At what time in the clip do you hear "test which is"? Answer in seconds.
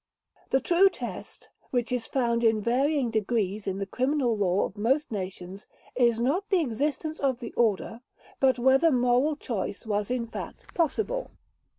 0.89-2.07